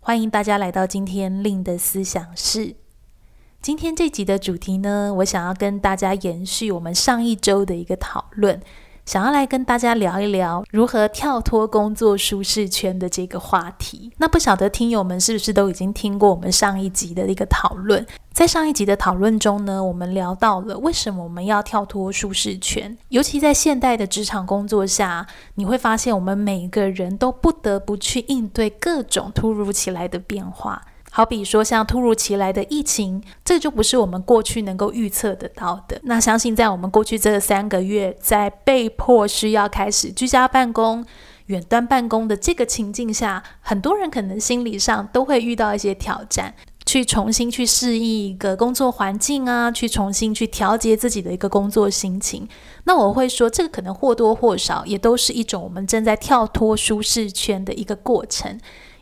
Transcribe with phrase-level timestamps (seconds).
[0.00, 2.76] 欢迎大家来到今天令的思想室。
[3.60, 8.62] 今天这集的主题呢，我想要跟大家延续我们上一周的一个讨论，
[9.08, 14.12] 想要来跟大家聊一聊如何跳脱工作舒适圈的这个话题。
[14.18, 18.06] 那不晓得听友们是不是都已经听过我们上一集的一个讨论？
[18.34, 30.82] 在上一集的讨论中呢，我们聊到了为什么我们要跳脱舒适圈，尤其在现代的职场工作下，你会发现我们每一个人都不得不去应对各种突如其来的变化。
[31.18, 36.00] 好比说像突如其来的疫情，这就不是我们过去能够预测得到的。
[36.04, 41.04] 那相信在我们过去这三个月，在被迫需要开始居家办公、
[41.46, 46.54] 远端办公的这个情境下，很多人可能心理上都会遇到一些挑战。
[46.86, 52.48] 去重新去适应一个工作环境啊，去重新去调节自己的一个工作心情。
[52.84, 58.58] 那我会说，这个可能或多或少也都是一种我们正在跳脱舒适圈的一个过程。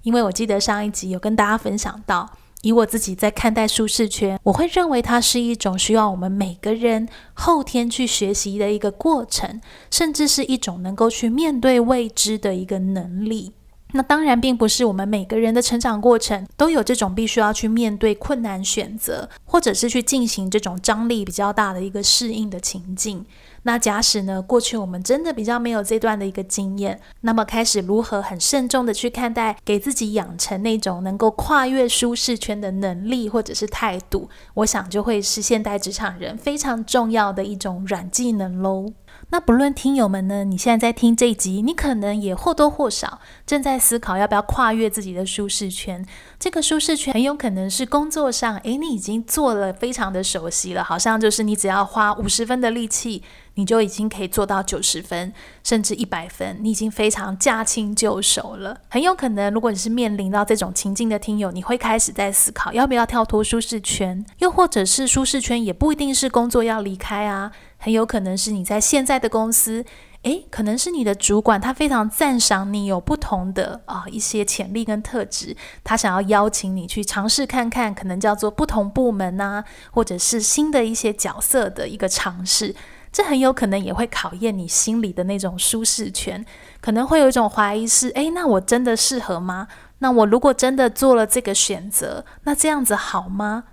[0.06, 2.30] 因为我记得上一集有跟大家分享到，
[2.62, 13.50] 以我自己在看待舒适圈，我会认为它是一种需要我们每个人后天去学习的一个过程，甚至是一种能够去面对未知的一个能力。
[13.94, 23.26] 那当然，并不是我们每个人的成长过程都有这种必须要去面对困难选择，或者是去进行这种张力比较大的一个适应的情境。
[23.66, 38.92] 那假使呢，过去我们真的比较没有这段的一个经验，那么开始如何很慎重的去看待，给自己养成那种能够跨越舒适圈的能力或者是态度，我想就会是现代职场人非常重要的一种软技能喽。
[39.30, 46.06] 那不论听友们呢，你现在在听这一集，你可能也或多或少正在思考要不要跨越自己的舒适圈。
[46.38, 53.24] 这个舒适圈很有可能是工作上，诶，你已经做了非常的熟悉了，好像就是你只要花五十分的力气，
[53.56, 58.80] 你就已经可以做到九十分，甚至一百分，你已经非常驾轻就熟了。
[58.88, 67.52] 很有可能，如果你是面临到这种情境的听友，你会开始在思考要不要跳脱舒适圈，又或者是舒适圈也不一定是工作要离开啊。
[67.78, 69.84] 很有可能是你在现在的公司，
[70.22, 82.74] 诶，可能是你的主管，他非常赞赏你有不同的啊、一些潜力跟特质，他想要邀请你去尝试看看，可能叫做不同部门呐、或者是新的一些角色的一个尝试，
[83.16, 86.44] 这很有可能也会考验你心里的那种舒适圈，
[86.82, 89.68] 可能会有一种怀疑是，诶，那我真的适合吗？
[90.00, 93.64] 那我如果真的做了这个选择，那这样子好吗？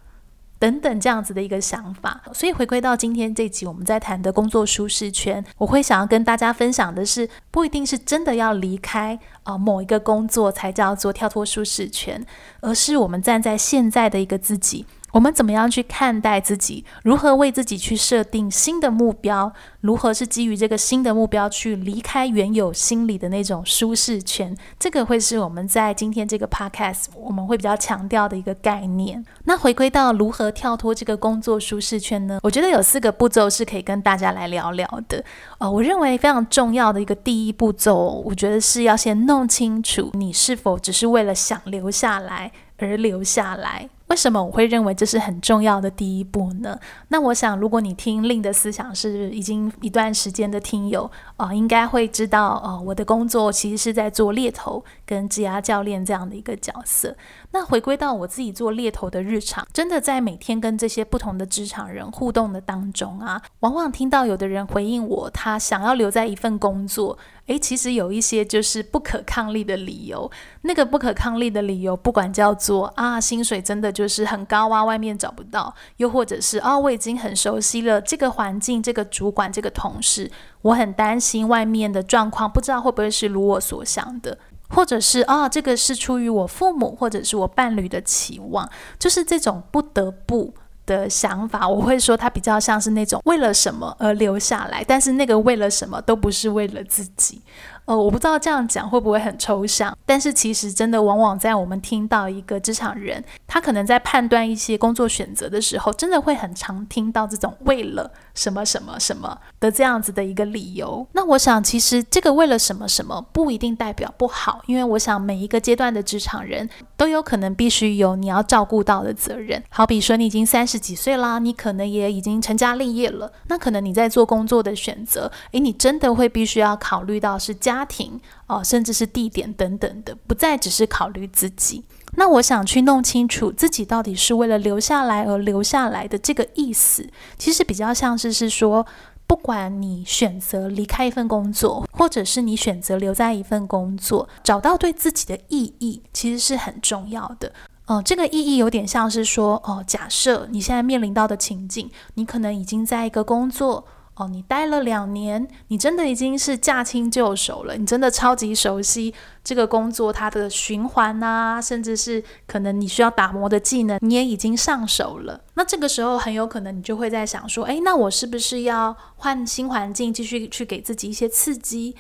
[0.60, 12.26] 等等，这样子的一个想法，所以回归到今天这集，我们在谈的工作舒适圈，我会想要跟大家分享的是，不一定是真的要离开啊、某一个工作才叫做跳脱舒适圈，
[12.62, 14.86] 而是我们站在现在的一个自己。
[15.14, 16.84] 我们怎么样去看待自己？
[17.04, 19.54] 如何为自己去设定新的目标？
[19.82, 24.58] 如何是基于这个新的目标去离开原有心理的那种舒适圈？
[24.80, 29.24] 这个会是我们在今天这个 podcast 我们会比较强调的一个概念。
[29.44, 32.40] 那回归到如何跳脱这个工作舒适圈呢？
[32.42, 35.24] 我觉得有四个步骤是可以跟大家来聊聊的。
[35.60, 43.90] 呃，我认为非常重要的一个第一步骤，我觉得是要先弄清楚你是否只是为了想留下来而留下来。
[44.14, 46.78] 为什么我会认为这是很重要的第一步呢？
[47.08, 57.16] 那我想，如果你听令的思想是已经一段时间的听友啊、应该会知道，呃，我的工作其实是在做猎头跟职涯教练这样的一个角色。
[57.52, 67.18] 那回归到我自己做猎头的日常，真的在每天跟这些不同的职场人互动的当中啊，往往听到有的人回应我，他想要留在一份工作。
[67.48, 70.32] 诶，其实有一些就是不可抗力的理由。
[70.62, 80.32] 那个不可抗力的理由，不管叫做啊，薪水真的就是很高啊，外面找不到；又或者是啊，我已经很熟悉了这个环境、这个主管、这个同事，
[80.62, 84.38] 我很担心外面的状况，不知道会不会是如我所想的；
[84.74, 90.54] 或者是啊，这个是出于我父母或者是我伴侣的期望，就是这种不得不。
[90.86, 97.42] 的想法，我会说他比较像是那种为了什么而留下来，但是那个为了什么都不是为了自己，
[97.86, 111.06] 呃，我不知道这样讲会不会很抽象，但是其实真的往往在我们听到一个职场人，他可能在判断一些工作选择的时候，真的会很常听到这种为了什么什么什么的这样子的一个理由。
[111.12, 119.62] 那我想，其实这个为了什么什么不一定代表不好，因为我想每一个阶段的职场人都有可能必须有你要照顾到的责任。
[119.70, 127.73] 好比说，你已经三十几岁啦，你可能也已经成家立业了，那可能你在做工作的选择，诶，你真的会必须要考虑到是这样。
[127.74, 131.84] 家庭哦，甚至是地点等等的，不再只是考虑自己。
[132.16, 137.10] 那我想去弄清楚自己到底是为了留下来而留下来的这个意思，
[137.40, 138.86] 其实比较像是是说，
[139.26, 147.52] 不管你选择离开一份工作，或者是你选择留在一份工作，找到对自己的意义，其实是很重要的。
[147.88, 153.84] 哦、这个意义有点像是说，哦、假设你现在面临到的情境，你可能已经在一个工作。
[154.16, 159.14] 哦，你待了两年，你真的已经是驾轻就熟了，你真的超级熟悉
[159.44, 165.42] 这个工作它的循环啊，甚至是可能你需要打磨的技能，你也已经上手了。
[165.56, 171.96] 那这个时候很有可能你就会在想说，诶，那我是不是要换新环境，继续去给自己一些刺激？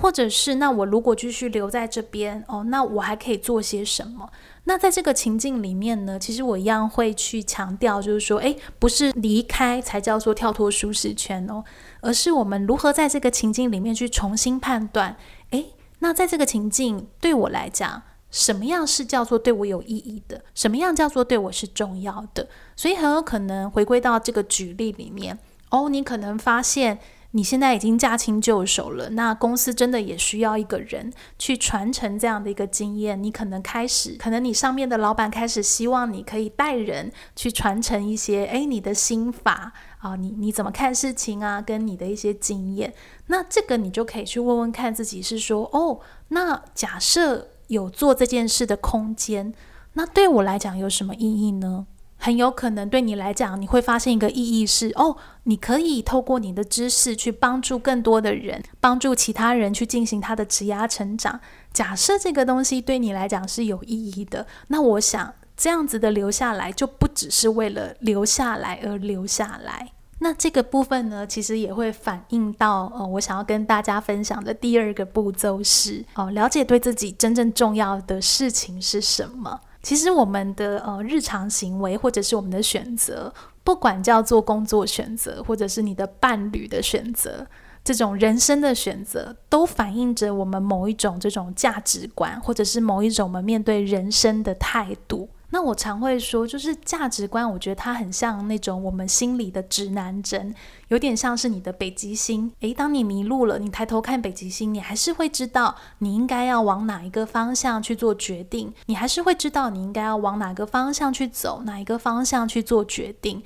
[0.00, 4.30] 或者是那我如果继续留在这边，哦，那我还可以做些什么？
[4.68, 11.64] 那在这个情境里面呢，其实我一样会去强调，就是说，诶，不是离开才叫做跳脱舒适圈哦，
[12.02, 15.16] 而是我们如何在这个情境里面去重新判断，
[15.52, 20.44] 诶，那在这个情境对我来讲，什么样是叫做对我有意义的？
[20.54, 22.46] 什么样叫做对我是重要的？
[22.76, 25.38] 所以很有可能回归到这个举例里面，
[25.70, 26.98] 哦，你可能发现。
[27.32, 33.22] 你现在已经驾轻就熟了，那公司真的也需要一个人去传承这样的一个经验。
[33.22, 42.94] 你可能开始，可能你上面的老板开始希望你可以带人去传承一些，诶，你的心法啊，你你怎么看事情啊，跟你的一些经验。
[43.26, 49.52] 那这个你就可以去问问看自己，是说，哦，那假设有做这件事的空间，
[49.92, 51.86] 那对我来讲有什么意义呢？
[52.18, 61.40] 很有可能对你来讲，你会发现一个意义是：哦，你可以透过你的知识去帮助更多的人，帮助其他人去进行他的职业成长。
[61.72, 69.92] 假设这个东西对你来讲是有意义的，那我想这样子的留下来，就不只是为了留下来而留下来。
[70.20, 79.60] 那这个部分呢，其实也会反映到，呃，我想要跟大家分享的第二个步骤是：哦，了解对自己真正重要的事情是什么。
[79.82, 83.32] 其实我们的呃日常行为，或者是我们的选择，
[83.62, 87.46] 不管叫做工作选择，或者是你的伴侣的选择，
[87.84, 95.28] 这种人生的选择，都反映着我们某一种这种价值观，或者是某一种我们面对人生的态度。
[95.50, 100.54] 那我常会说，就是价值观，我觉得它很像那种我们心里的指南针，
[100.88, 102.52] 有点像是你的北极星。
[102.60, 113.42] 诶，当你迷路了，你抬头看北极星，你还是会知道你应该要往哪一个方向去做决定，你还是会知道你应该要往哪个方向去走，哪一个方向去做决定。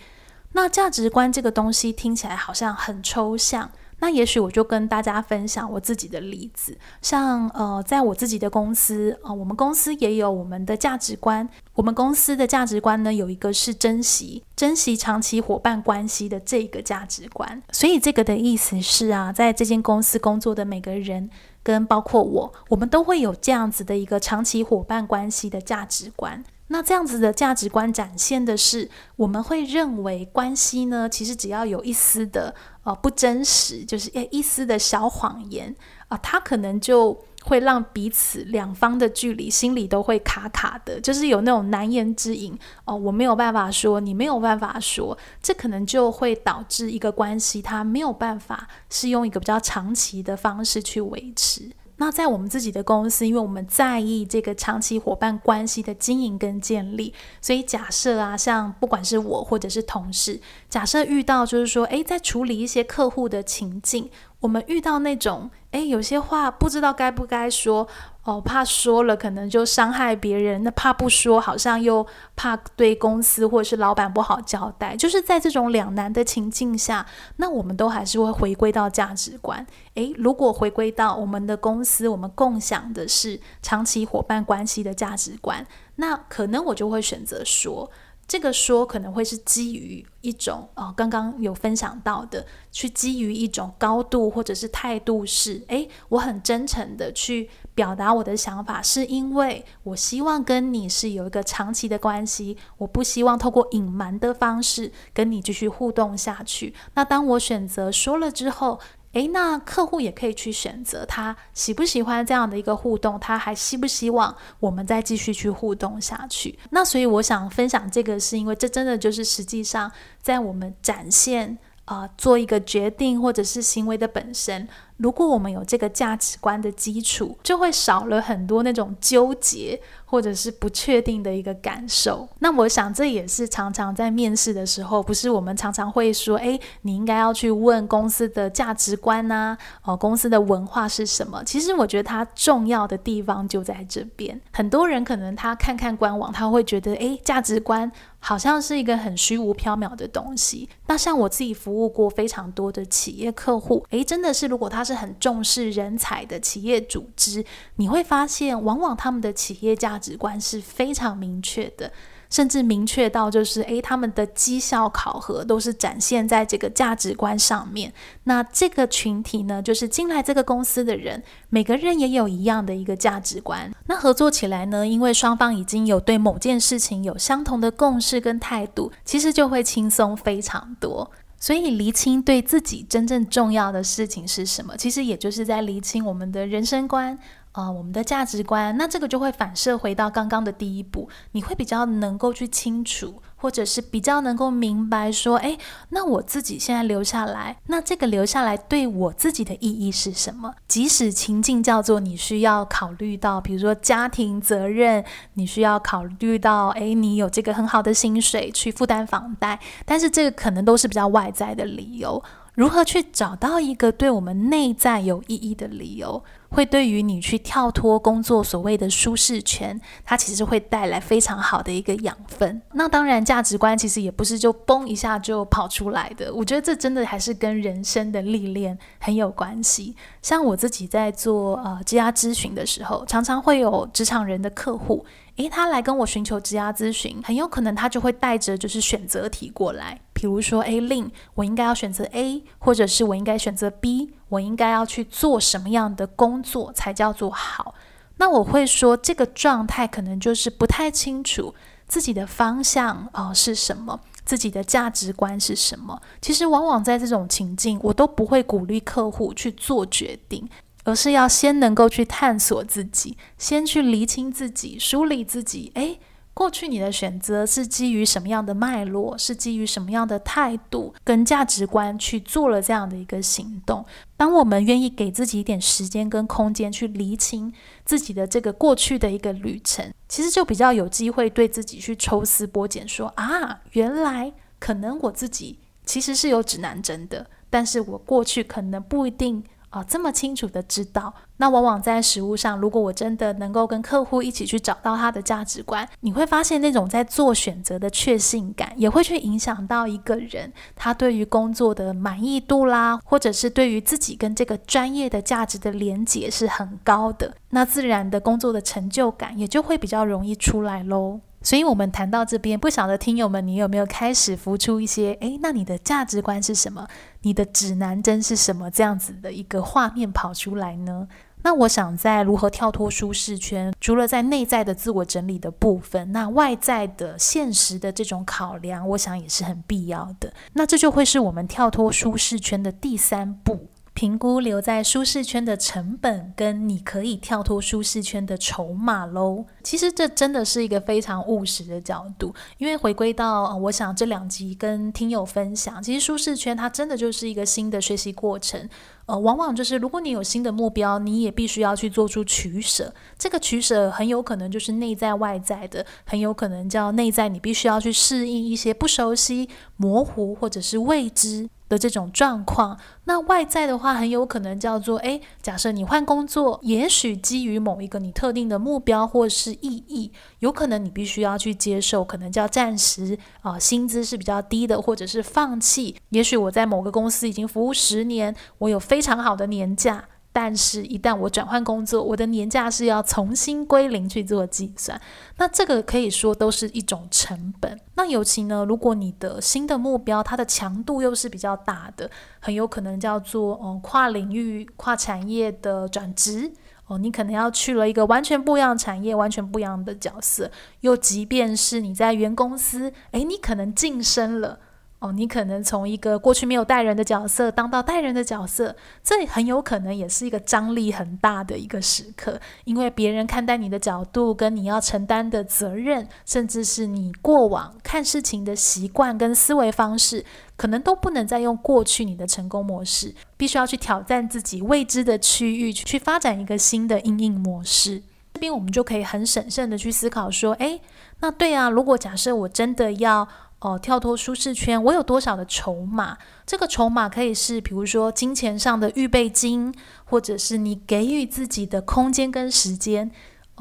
[0.55, 3.71] 那价值观这个东西听起来好像很抽象。
[4.03, 11.49] 那也许我就跟大家分享我自己的例子，像呃，在我自己的公司啊、我们公司也有我们的价值观。
[11.75, 17.63] 我们公司的价值观呢，有一个是珍惜、珍惜长期伙伴关系的这个价值观。
[17.71, 21.31] 所以这个的意思是啊，在这间公司工作的每个人，
[21.63, 26.43] 跟包括我，我们都会有这样子的一个长期伙伴关系的价值观。
[26.73, 35.77] 那这样子的价值观展现的是，我们会认为关系呢，其实只要有一丝的呃不真实，就是一丝的小谎言
[36.09, 51.71] 啊，它可能就会让彼此两方的距离心里都会卡卡的，就是有那种难言之隐哦，我没有办法说，你没有办法说，这可能就会导致一个关系它没有办法是用一个比较长期的方式去维持。
[52.05, 67.87] 那在我们自己的公司，因为我们在意这个长期伙伴关系的经营跟建立，所以假设啊，像不管是我或者是同事，假设遇到就是说，诶，在处理一些客户的情境，我们遇到那种，诶，有些话不知道该不该说。
[68.25, 77.05] 哦，怕说了可能就伤害别人，那怕不说好像又怕对公司或者是老板不好交代，就是在这种两难的情境下，
[77.37, 79.67] 那我们都还是会回归到价值观。
[79.95, 87.91] 诶，如果回归到我们的公司，我们共享的是长期伙伴关系的价值观，那可能我就会选择说。
[88.29, 106.75] 这个说可能会是基于一种哦，刚刚有分享到的，去基于一种高度或者是态度是，诶，我很真诚的去表达我的想法，是因为我希望跟你是有一个长期的关系，我不希望透过隐瞒的方式跟你继续互动下去。
[106.95, 108.79] 那当我选择说了之后，
[109.13, 116.59] 诶，那客户也可以去选择他喜不喜欢这样的一个互动，他还希不希望我们再继续去互动下去？
[116.71, 124.69] 那所以我想分享这个，是因为这真的就是实际上在我们展现啊、做一个决定或者是行为的本身。
[125.03, 129.81] 如果我们有这个价值观的基础，就会少了很多那种纠结
[130.13, 132.29] 或者是不确定的一个感受。
[132.41, 141.43] 那我想这也是常常在面试的时候，不是我们常常会说，诶，你应该要去问公司的价值观呐，哦，公司的文化是什么？
[141.45, 144.39] 其实我觉得它重要的地方就在这边。
[144.53, 150.69] 很多人可能他看看官网，他会觉得，诶，价值观好像是一个很虚无缥缈的东西。
[150.89, 157.43] 那像我自己服务过非常多的企业客户，诶，真的是如果他是很重视人才的企业组织，
[157.77, 161.91] 你会发现，往往他们的企业价值观是非常明确的。
[162.29, 167.93] 甚至明确到就是，诶，他们的绩效考核都是展现在这个价值观上面。
[168.25, 173.71] 那这个群体呢，就是进来这个公司的人，每个人也有一样的一个价值观。
[173.85, 181.11] 那合作起来呢，因为双方已经有对某件事情有相同的共识跟态度，其实就会轻松非常多。
[181.39, 187.19] 所以，厘清对自己真正重要的事情是什么，其实也就是在厘清我们的人生观。
[187.53, 195.59] 啊、我们的价值观，那这个就会反射回到刚刚的第一步，你会比较能够去清楚，或者是比较能够明白说，诶，
[195.91, 200.55] 那我自己现在留下来，那这个留下来对我自己的意义是什么？
[200.67, 205.05] 即使情境叫做你需要考虑到，比如说家庭责任，
[205.35, 212.23] 你需要考虑到，诶，你有这个很好的薪水去负担房贷，但是这个可能都是比较外在的理由。
[212.55, 222.61] 如何去找到一个对我们内在有意义的理由，会对于你去跳脱工作所谓的舒适圈，它其实会带来非常好的一个养分。
[222.73, 226.33] 那当然，价值观其实也不是就嘣一下就跑出来的。
[226.35, 229.97] 我觉得这真的还是跟人生的历练很有关系。
[230.21, 235.07] 像我自己在做呃职涯咨询的时候，常常会有职场人的客户。
[235.37, 247.75] 诶，他来跟我寻求职涯咨询，很有可能他就会带着就是选择题过来，比如说，诶，Lin，我应该要选择 A，或者是我应该选择 B，我应该要去做什么样的工作才叫做好？
[248.19, 251.55] 那我会说，这个状态可能就是不太清楚
[251.89, 256.01] 自己的方向哦、是什么，自己的价值观是什么。
[256.21, 260.47] 其实往往在这种情境，我都不会鼓励客户去做决定。
[260.85, 265.71] 而是要先能够去探索自己，先去厘清自己，梳理自己。
[265.75, 266.01] 诶，
[266.35, 269.17] 过去你的选择是基于什么样的脉络？
[269.17, 273.85] 是基于什么样的态度跟价值观去做了这样的一个行动？
[274.17, 277.53] 当我们愿意给自己一点时间跟空间去厘清
[277.85, 289.45] 自己的这个过去的一个旅程，其实就比较有机会对自己去抽丝剥茧，说啊，原来可能我自己其实是有指南针的，但是我过去可能不一定。
[289.73, 311.21] 啊、哦，这么清楚的知道，那往往在实务上，如果我真的能够跟客户一起去找到他的价值观，你会发现那种在做选择的确信感，也会去影响到一个人他对于工作的满意度啦，或者是对于自己跟这个专业的价值的连结是很高的，那自然的工作的成就感也就会比较容易出来喽。
[311.43, 316.87] 所以，我们谈到这边，不晓得听友们，你有没有开始浮出一些，诶，那你的价值观是什么？
[317.23, 318.71] 你的指南针是什么？
[318.71, 321.09] 这样子的一个画面跑出来呢？
[321.45, 330.33] 那我想，在如何跳脱舒适圈，除了在内在的自我整理的部分，那外在的现实的这种考量，我想也是很必要的。
[330.53, 333.67] 那这就会是我们跳脱舒适圈的第三步。
[333.95, 339.45] 评估留在舒适圈的成本，跟你可以跳脱舒适圈的筹码喽。
[339.63, 348.69] 其实这真的是一个非常务实的角度，因为回归到我想这两集跟听友分享，其实舒适圈它真的就是一个新的学习过程。
[349.07, 352.95] 呃，往往就是如果你有新的目标，你也必须要去做出取舍。
[353.19, 375.97] 这个取舍很有可能就是内在外在的，很有可能叫内在，你必须要去适应一些不熟悉、模糊或者是未知的这种状况，那外在的话很有可能叫做，诶，假设你换工作，也许基于某一个你特定的目标或是意义，有可能你必须要去接受，可能叫暂时啊、薪资是比较低的，或者是放弃。
[376.11, 380.05] 也许我在某个公司已经服务十年，我有非常好的年假。
[380.35, 384.99] 但是，一旦我转换工作，我的年假是要重新归零去做计算。
[385.37, 387.79] 那这个可以说都是一种成本。
[387.97, 392.11] 那尤其呢，如果你的新的目标，它的强度又是比较大的，
[392.41, 396.51] 很有可能叫做嗯跨领域、跨产业的转职
[396.87, 396.97] 哦。
[396.97, 400.51] 你可能要去了一个完全不一样的产业，完全不一样的角色。
[400.81, 404.59] 又即便是你在原公司，诶，你可能晋升了。
[405.03, 420.25] 哦，你可能从一个过去没有带人的角色当到带人的角色，这很有可能也是一个张力很大的一个时刻，因为别人看待你的角度跟你要承担的责任，甚至是你过往看事情的习惯跟思维方式，
[420.57, 428.01] 可能都不能再用过去你的成功模式，必须要去挑战自己未知的区域，去发展一个新的因应模式。
[428.33, 430.81] 这边我们就可以很审慎的去思考说，诶，
[431.19, 433.27] 那对啊，如果假设我真的要。
[433.63, 436.19] 哦，跳脱舒适圈，我有多少的筹码？
[436.45, 439.73] 这个筹码可以是，比如说金钱上的预备金，
[440.05, 443.11] 或者是你给予自己的空间跟时间。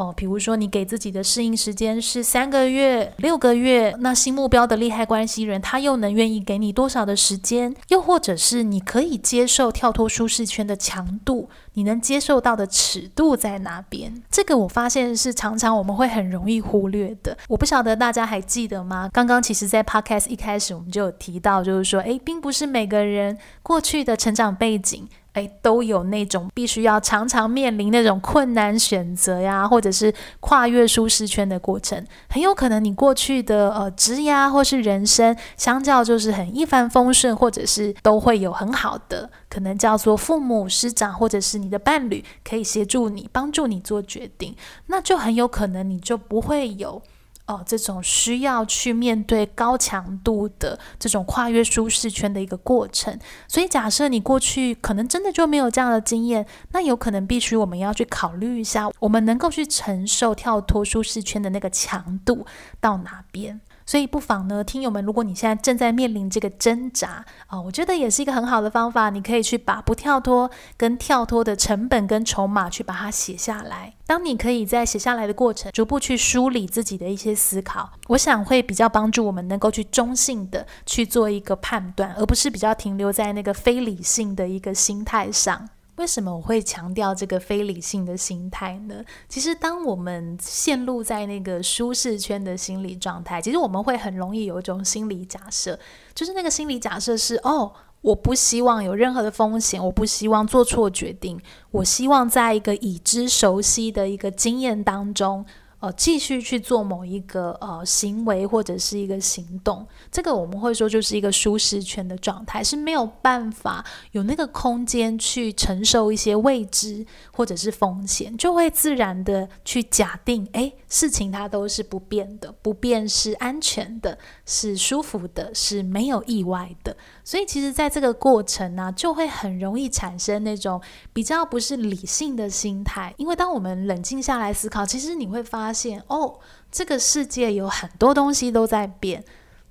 [0.02, 7.76] 哦，比如说你给自己的适应时间是三个月、六个月，那新目标的利害关系人他又能愿意给你多少的时间？
[7.90, 14.24] 又或者是你可以接受跳脱舒适圈的强度，你能接受到的尺度在哪边？
[14.32, 17.38] 这个我发现是常常我们会很容易忽略的。
[17.48, 19.08] 我不晓得大家还记得吗？
[19.14, 25.08] 刚刚其实在 Podcast 一开始我们就有提到，就是说，诶，并不是每个人过去的成长背景。
[25.34, 32.06] 哎，都有那种必须要常常面临那种困难选择呀，或者是跨越舒适圈的过程。
[32.30, 44.56] 很有可能你过去的呃职涯或是人生，相较就是很一帆风顺，或者是都会有很好的，可能叫做父母师长或者是你的伴侣可以协助你，帮助你做决定，
[44.88, 47.02] 那就很有可能你就不会有。
[47.48, 62.46] 哦，这种需要去面对高强度的这种跨越舒适圈的一个过程，所以假设你过去可能真的就没有这样的经验，那有可能必须我们要去考虑一下，我们能够去承受跳脱舒适圈的那个强度
[62.80, 63.60] 到哪边。
[63.92, 69.10] 所以不妨呢，听友们，如果你现在正在面临这个挣扎啊、我觉得也是一个很好的方法。
[69.10, 73.94] 你可以去把不跳脱跟跳脱的成本跟筹码去把它写下来。
[74.06, 85.68] 当你可以在写下来的过程，逐步去梳理自己的一些思考，我想会比较帮助我们能够去中性的去做一个判断，而不是比较停留在那个非理性的一个心态上。
[86.02, 89.06] 为什么我会强调这个非理性的心态呢？
[89.30, 95.78] 其实，当我们陷入在那个舒适圈的心理状态，其实我们会很容易有一种心理假设，
[96.16, 101.40] 就是那个心理假设是：哦，我不希望有任何的风险，我不希望做错决定，
[101.70, 105.46] 我希望在一个已知熟悉的一个经验当中。
[105.82, 117.04] 呃，继续去做某一个呃行为或者是一个行动，这个我们会说就是一个舒适圈的状态，是没有办法有那个空间去承受一些未知
[117.34, 126.96] 或者是风险，就会自然的去假定，诶，事情它都是不变的，不变是安全的，是舒服的，是没有意外的。
[127.24, 130.80] 所以其实在这个过程呢，就会很容易产生那种
[131.12, 135.72] 比较不是理性的心态，因为当我们冷静下来思考，其实你会发。
[135.72, 136.38] 现哦，
[136.70, 139.24] 这个世界有很多东西都在变，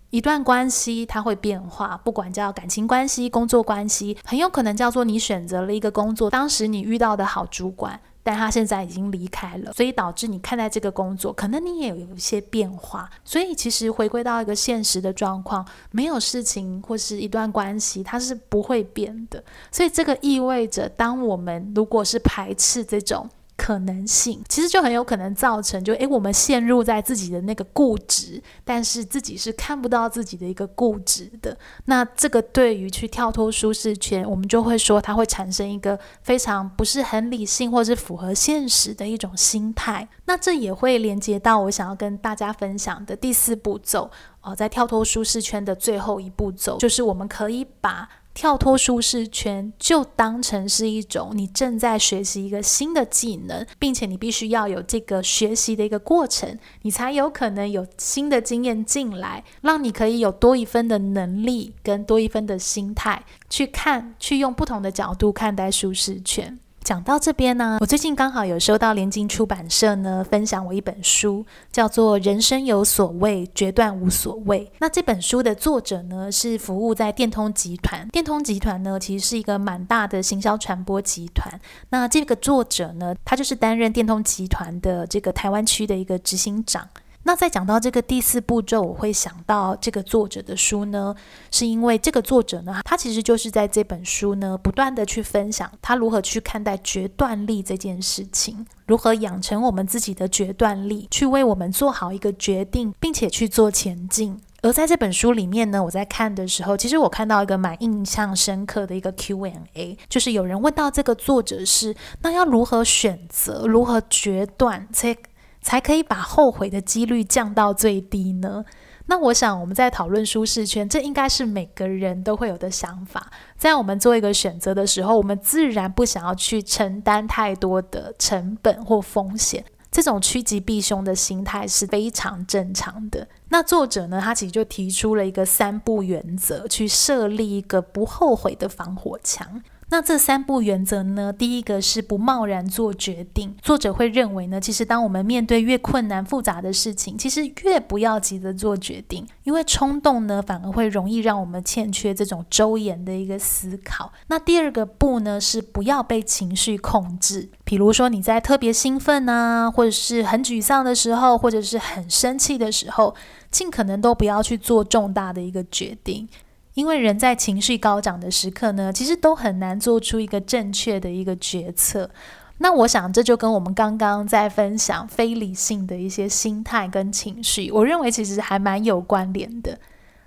[0.09, 13.11] 一段关系它会变化，不管叫感情关系、工作关系，很有可能叫做你选择了一个工作，当时你遇到的好主管，但他现在已经离开了，所以导致你看待这个工作，可能你也有一些变化。
[13.25, 19.43] 所以其实回归到一个现实的状况，没有事情或是一段关系，它是不会变的。
[19.73, 23.29] 所以这个意味着，当我们如果是排斥这种。
[23.63, 31.55] 可能性其实就很有可能造成就，就诶，我们陷入在自己的那个固执，但是自己是看不到自己的一个固执的。
[31.85, 40.09] 那这个对于去跳脱舒适圈，我们就会说它会产生一个非常不是很理性或是符合现实的一种心态。
[40.25, 48.09] 那这也会连接到我想要跟大家分享的第四步骤哦，在跳脱舒适圈的最后一步骤，就是我们可以把。
[48.41, 66.59] 跳脱舒适圈，就当成是一种你正在学习一个新的技能，并且你必须要有这个学习的一个过程，你才有可能有新的经验进来，让你可以有多一分的能力跟多一分的心态去看，去用不同的角度看待舒适圈。
[66.83, 74.67] 讲到这边呢，我最近刚好有收到联经出版社呢分享我一本书，叫做《人生有所谓，决断无所谓》。
[74.81, 81.61] 那这本书的作者呢是服务在电通集团，电通集团呢其实是一个蛮大的行销传播集团。
[81.91, 86.89] 那这个作者呢，他就是担任电通集团的这个台湾区的一个执行长。
[87.23, 91.15] 那在讲到这个第四步骤，我会想到这个作者的书呢，
[91.51, 104.41] 是因为这个作者呢，他其实就是在这本书呢，不断的去分享他如何去看待决断力这件事情，如何养成我们自己的决断力，去为我们做好一个决定，并且去做前进。
[104.63, 115.17] 而在这本书里面呢，我在看的时候，其实我看到一个蛮印象深刻的一个 Q&A，就是有人问到这个作者是，那要如何选择，如何决断，才
[115.61, 118.65] 才可以把后悔的几率降到最低呢？
[119.07, 123.31] 那我想我们在讨论舒适圈，这应该是每个人都会有的想法。
[123.57, 129.65] 在我们做一个选择的时候，我们自然不想要去承担太多的成本或风险。
[129.91, 133.27] 这种趋吉避凶的心态是非常正常的。
[133.49, 139.61] 那作者呢，他其实就提出了一个三不原则，去设立一个不后悔的防火墙。
[139.93, 141.33] 那这三步原则呢？
[141.33, 143.57] 第一个是不贸然做决定。
[143.61, 154.13] 作者会认为呢，其实当我们面对越困难复杂的事情，其实越不要急着做决定，因为冲动呢，反而会容易让我们欠缺这种周延的一个思考。
[154.29, 157.49] 那第二个步呢，是不要被情绪控制。
[157.65, 163.15] 比如说你在特别兴奋啊，或者是很沮丧的时候，或者是很生气的时候，
[163.51, 166.29] 尽可能都不要去做重大的一个决定。
[166.75, 172.11] 因为人在情绪高涨的时刻呢，其实都很难做出一个正确的一个决策。
[172.59, 179.79] 那我想这就跟我们刚刚在分享非理性的一些心态跟情绪，我认为其实还蛮有关联的。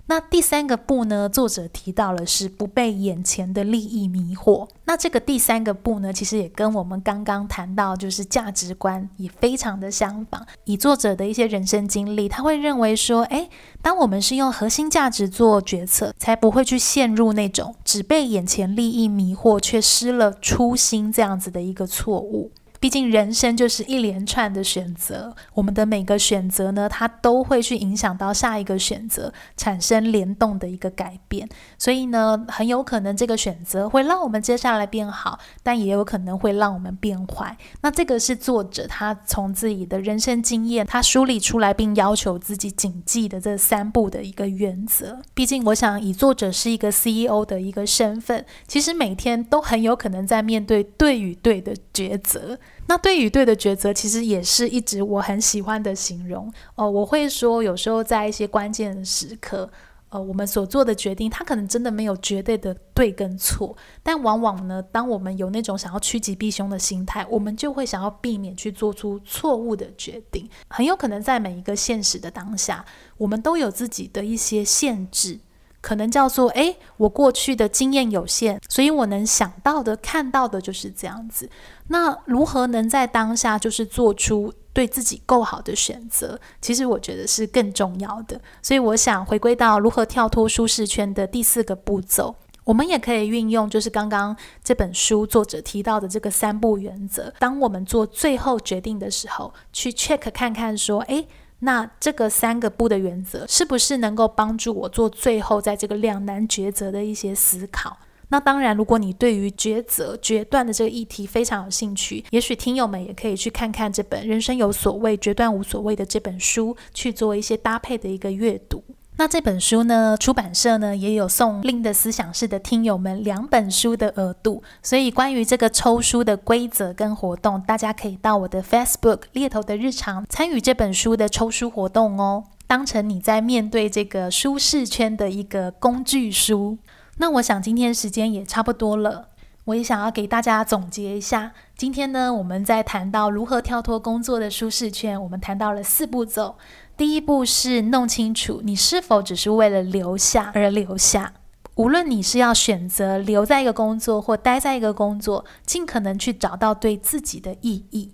[0.06, 4.68] 那第三个不呢，作者提到了是不被眼前的利益迷惑。
[4.84, 10.46] 那这个第三个不呢，其实也跟我们刚刚谈到就是价值观也非常的相仿。
[10.64, 13.48] 以作者的一些人生经历，他会认为说，诶，
[13.80, 22.52] 当我们是用核心价值做决策，才不会去陷入那种只被眼前利益迷惑，却失了初心这样子的一个错误。
[22.84, 31.48] 毕竟人生就是一连串的选择，我们的每个选择呢，它都会去影响到下一个选择，产生联动的一个改变。
[31.78, 37.56] 所以呢，很有可能这个选择会让我们接下来变好，但也有可能会让我们变坏。
[37.80, 45.22] 那这个是作者他从自己的人生经验，他梳理出来并要求自己谨记的这三步的一个原则。
[45.32, 52.58] 毕竟，我想以作者是一个 CEO 的一个身份，其实每天都很有可能在面对对与对的抉择。
[52.86, 56.90] 那对与对的抉择，其实也是一直我很喜欢的形容哦。
[56.90, 59.70] 我会说，有时候在一些关键时刻，
[60.10, 70.48] 呃，我们所做的决定，它可能真的没有绝对的对跟错，但往往呢，当我们有那种想要趋吉避凶的心态，我们就会想要避免去做出错误的决定。
[70.68, 72.84] 很有可能在每一个现实的当下，
[73.16, 75.40] 我们都有自己的一些限制。
[75.84, 81.50] 可能叫做，诶，我过去的经验有限，所以我能想到的、看到的就是这样子。
[81.88, 86.40] 那如何能在当下就是做出对自己够好的选择？
[86.62, 88.40] 其实我觉得是更重要的。
[88.62, 97.30] 所以我想回归到如何跳脱舒适圈的第四个步骤，我们也可以运用就是刚刚这本书作者提到的这个三不原则。
[97.38, 101.28] 当我们做最后决定的时候，去 check 看看说，诶。
[101.64, 107.96] 那这个三个不的原则，是不是能够帮助我做最后在这个两难抉择的一些思考？
[108.28, 118.84] 那当然，如果你对于抉择决断的这个议题非常有兴趣，也许听友们也可以去看看这本《人生有所谓，决断无所谓》的这本书，去做一些搭配的一个阅读。
[119.16, 136.78] 那这本书呢，出版社呢也有送另的思想室的听友们两本书的额度，所以关于这个抽书的规则跟活动，大家可以到我的 Facebook 猎头的日常参与这本书的抽书活动哦，当成你在面对这个舒适圈的一个工具书。
[137.18, 139.28] 那我想今天时间也差不多了，
[139.66, 146.56] 我也想要给大家总结一下，今天呢我们在谈到如何跳脱工作的舒适圈，我们谈到了四步骤。
[146.96, 151.34] 第一步是弄清楚你是否只是为了留下而留下。
[151.74, 158.12] 无论你是要选择留在一个工作或待在一个工作，尽可能去找到对自己的意义。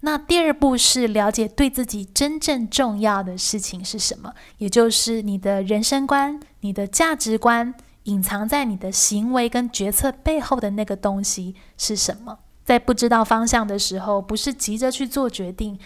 [0.00, 12.38] 那第二步是了解对自己真正重要的事情是什么，也就是你的人生观、你的价值观，隐藏在你的行为跟决策背后的那个东西是什么。
[12.64, 15.78] 在不知道方向的时候，不是急着去做决定。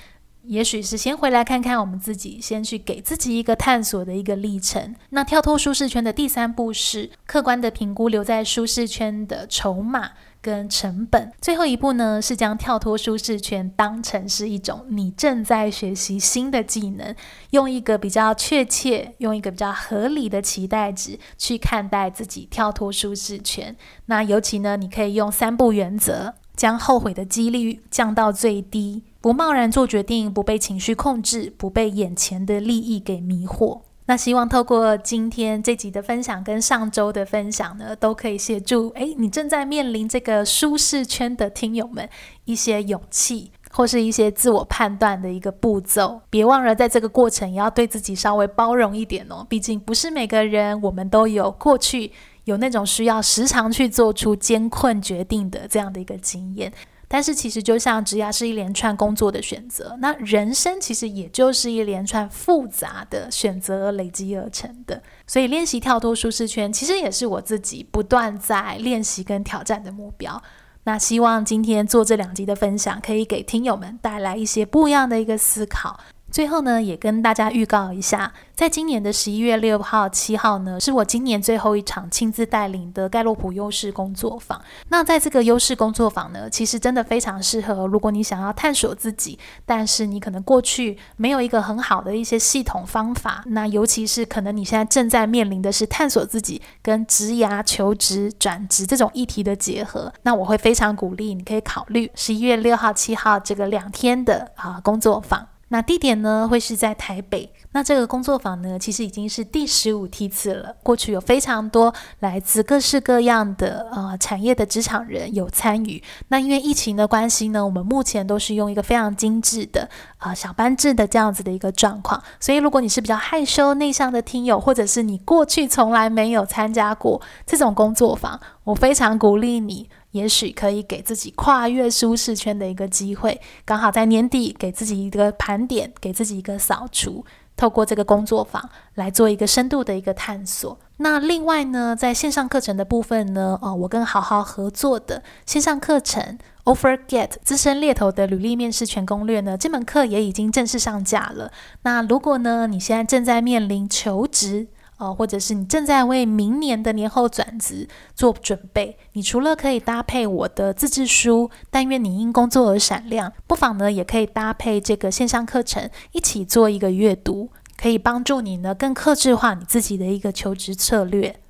[0.46, 4.94] 也许是先回来看看我们自己，先去给自己一个探索的一个历程。
[5.10, 11.32] 那跳脱舒适圈的第三步是客观的评估留在舒适圈的筹码跟成本。
[11.40, 17.14] 最后一步呢，是将跳脱舒适圈当成是一种你正在学习新的技能，
[17.50, 23.74] 用一个比较确切、用一个比较合理的期待值去看待自己跳脱舒适圈。
[24.06, 29.02] 那尤其呢，你可以用三步原则，将后悔的几率降到最低。
[29.26, 33.80] 不贸然做决定，不被情绪控制，不被眼前的利益给迷惑。
[34.06, 42.08] 那希望透过今天这集的分享跟上周的分享呢，都可以协助诶，你正在面临这个舒适圈的听友们
[42.44, 46.20] 一些勇气，或是一些自我判断的一个步骤。
[46.30, 52.12] 别忘了在这个过程也要对自己稍微包容一点哦，毕竟不是每个人我们都有过去
[52.44, 56.72] 有那种需要时常去做出艰困决定的这样的一个经验。
[57.08, 65.02] 但是其实就像职涯是一连串工作的选择，那人生其实也就是一连串复杂的选择累积而成的。
[65.26, 70.42] 所以练习跳脱舒适圈，其实也是我自己不断在练习跟挑战的目标。
[70.84, 75.98] 那希望今天做这两集的分享，可以给听友们带来一些不一样的一个思考。
[76.30, 84.60] 最后呢，也跟大家预告一下，在今年的十一月六号、七号呢，是我今年最后一场亲自带领的盖洛普优势工作坊。
[84.88, 105.46] 那在这个优势工作坊呢，其实真的非常适合，如果你想要探索自己，但是你可能过去没有一个很好的一些系统方法，那尤其是可能你现在正在面临的是探索自己跟职涯、求职、转职这种议题的结合，那我会非常鼓励你可以考虑十一月六号、七号这个两天的啊工作坊。
[105.68, 107.52] 那地点呢，会是在台北。
[107.72, 110.74] 那这个工作坊呢，其实已经是第十五梯次了。
[110.82, 116.02] 过去有非常多来自各式各样的呃产业的职场人有参与。
[116.28, 122.22] 那因为疫情的关系呢，我们目前都是用一个非常精致的呃小班制的这样子的一个状况。
[122.40, 129.88] 所以如果你是比较害羞内向的听友，或者是你过去从来没有参加过这种工作坊，我非常鼓励你。
[130.16, 137.24] 也许可以给自己跨越舒适圈的一个机会，刚好在年底给自己一个盘点，给自己一个扫除，
[137.56, 140.78] 透过这个工作坊来做一个深度的一个探索。
[140.96, 151.52] 那另外呢，在线上课程的部分呢，哦，我跟好好合作的线上课程 Offer Get 资深猎头的履历面试全攻略呢，这门课也已经正式上架了。
[151.82, 171.40] 那如果呢，你现在正在面临求职，哦，或者是你正在为明年的年后转职做准备，你除了可以搭配我的自制书《但愿你因工作而闪亮》，不妨呢也可以搭配这个线上课程一起做一个阅读，可以帮助你呢更克制化你自己的一个求职策略。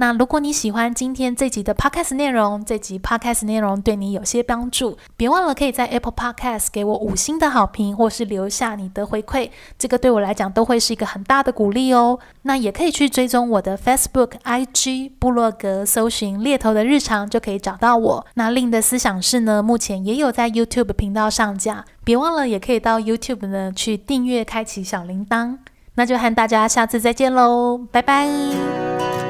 [0.00, 12.18] 那如果你喜欢今天这集的 podcast 内容，这集 podcast 内容对你有些帮助，别忘了可以在 Apple Podcast 给我五星的好评，或是留下你的回馈，这个对我来讲都会是一个很大的鼓励哦。
[12.44, 18.26] 那也可以去追踪我的 Facebook、IG、部落格，搜寻猎头的日常就可以找到我。
[18.36, 25.58] 那另的思想室呢，目前也有在 YouTube 频道上架，别忘了也可以到 YouTube 呢去订阅，开启小铃铛。
[25.96, 29.29] 那就和大家下次再见喽，拜拜。